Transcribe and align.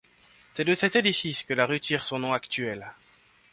C'est 0.55 0.63
de 0.63 0.73
cet 0.73 0.95
édifice 0.95 1.43
que 1.43 1.53
la 1.53 1.67
rue 1.67 1.79
tire 1.79 2.03
son 2.03 2.17
nom 2.17 2.33
actuel. 2.33 2.91